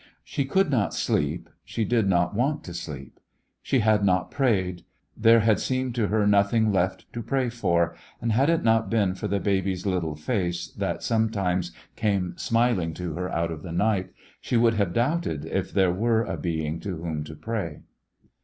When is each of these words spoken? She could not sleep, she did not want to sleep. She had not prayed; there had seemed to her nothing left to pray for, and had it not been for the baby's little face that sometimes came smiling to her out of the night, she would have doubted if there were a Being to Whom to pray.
She 0.23 0.45
could 0.45 0.71
not 0.71 0.95
sleep, 0.95 1.47
she 1.63 1.85
did 1.85 2.07
not 2.09 2.33
want 2.33 2.63
to 2.63 2.73
sleep. 2.73 3.19
She 3.61 3.81
had 3.81 4.03
not 4.03 4.31
prayed; 4.31 4.83
there 5.15 5.41
had 5.41 5.59
seemed 5.59 5.93
to 5.93 6.07
her 6.07 6.25
nothing 6.25 6.71
left 6.71 7.05
to 7.13 7.21
pray 7.21 7.49
for, 7.49 7.95
and 8.19 8.31
had 8.31 8.49
it 8.49 8.63
not 8.63 8.89
been 8.89 9.13
for 9.13 9.27
the 9.27 9.39
baby's 9.39 9.85
little 9.85 10.15
face 10.15 10.67
that 10.71 11.03
sometimes 11.03 11.71
came 11.95 12.35
smiling 12.35 12.95
to 12.95 13.13
her 13.13 13.29
out 13.29 13.51
of 13.51 13.61
the 13.61 13.71
night, 13.71 14.09
she 14.39 14.57
would 14.57 14.73
have 14.73 14.91
doubted 14.93 15.45
if 15.45 15.71
there 15.71 15.93
were 15.93 16.23
a 16.23 16.35
Being 16.35 16.79
to 16.79 16.95
Whom 16.97 17.23
to 17.25 17.35
pray. 17.35 17.81